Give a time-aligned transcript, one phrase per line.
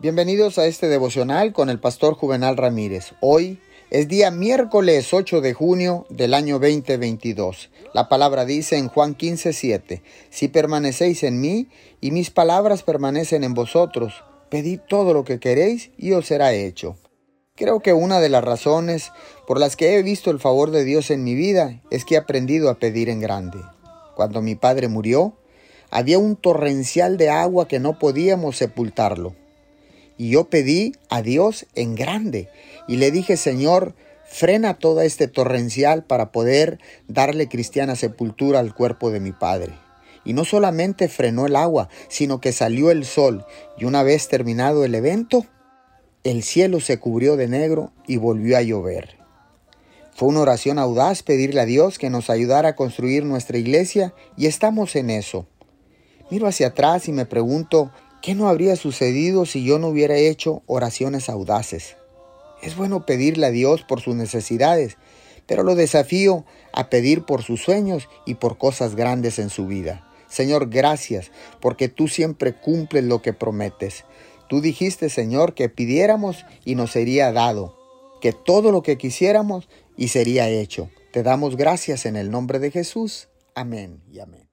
[0.00, 3.14] Bienvenidos a este devocional con el pastor Juvenal Ramírez.
[3.20, 3.58] Hoy
[3.90, 7.68] es día miércoles 8 de junio del año 2022.
[7.94, 11.66] La palabra dice en Juan 15, 7, Si permanecéis en mí
[12.00, 16.96] y mis palabras permanecen en vosotros, pedid todo lo que queréis y os será hecho.
[17.56, 19.10] Creo que una de las razones
[19.48, 22.18] por las que he visto el favor de Dios en mi vida es que he
[22.18, 23.58] aprendido a pedir en grande.
[24.14, 25.34] Cuando mi padre murió,
[25.90, 29.34] había un torrencial de agua que no podíamos sepultarlo.
[30.18, 32.48] Y yo pedí a Dios en grande
[32.88, 33.94] y le dije, Señor,
[34.26, 39.72] frena todo este torrencial para poder darle cristiana sepultura al cuerpo de mi Padre.
[40.24, 43.46] Y no solamente frenó el agua, sino que salió el sol
[43.78, 45.46] y una vez terminado el evento,
[46.24, 49.16] el cielo se cubrió de negro y volvió a llover.
[50.14, 54.46] Fue una oración audaz pedirle a Dios que nos ayudara a construir nuestra iglesia y
[54.46, 55.46] estamos en eso.
[56.28, 57.92] Miro hacia atrás y me pregunto,
[58.28, 61.96] ¿Qué no habría sucedido si yo no hubiera hecho oraciones audaces?
[62.60, 64.98] Es bueno pedirle a Dios por sus necesidades,
[65.46, 70.06] pero lo desafío a pedir por sus sueños y por cosas grandes en su vida.
[70.28, 71.30] Señor, gracias,
[71.62, 74.04] porque tú siempre cumples lo que prometes.
[74.46, 77.78] Tú dijiste, Señor, que pidiéramos y nos sería dado,
[78.20, 80.90] que todo lo que quisiéramos y sería hecho.
[81.14, 83.28] Te damos gracias en el nombre de Jesús.
[83.54, 84.47] Amén y amén.